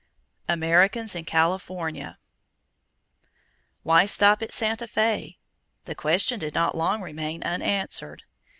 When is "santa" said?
4.51-4.87